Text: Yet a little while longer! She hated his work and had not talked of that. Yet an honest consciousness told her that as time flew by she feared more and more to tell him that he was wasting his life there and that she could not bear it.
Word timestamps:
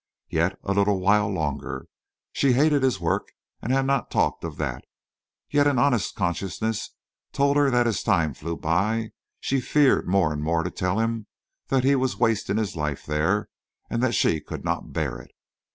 Yet 0.31 0.57
a 0.63 0.73
little 0.73 0.99
while 0.99 1.29
longer! 1.31 1.85
She 2.33 2.53
hated 2.53 2.81
his 2.81 2.99
work 2.99 3.33
and 3.61 3.71
had 3.71 3.85
not 3.85 4.09
talked 4.09 4.43
of 4.43 4.57
that. 4.57 4.83
Yet 5.51 5.67
an 5.67 5.77
honest 5.77 6.15
consciousness 6.15 6.95
told 7.33 7.55
her 7.55 7.69
that 7.69 7.85
as 7.85 8.01
time 8.01 8.33
flew 8.33 8.57
by 8.57 9.11
she 9.39 9.61
feared 9.61 10.07
more 10.07 10.33
and 10.33 10.41
more 10.41 10.63
to 10.63 10.71
tell 10.71 10.97
him 10.99 11.27
that 11.67 11.83
he 11.83 11.95
was 11.95 12.17
wasting 12.17 12.57
his 12.57 12.75
life 12.75 13.05
there 13.05 13.47
and 13.91 14.01
that 14.01 14.15
she 14.15 14.41
could 14.41 14.65
not 14.65 14.91
bear 14.91 15.19
it. 15.19 15.29